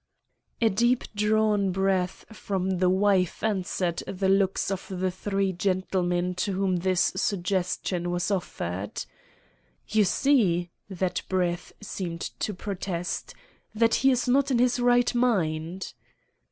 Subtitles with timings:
[0.59, 6.53] A deep drawn breath from the wife answered the looks of the three gentlemen to
[6.53, 9.05] whom this suggestion was offered.
[9.87, 13.35] "You see," that breath seemed to protest,
[13.75, 15.93] "that he is not in his right mind."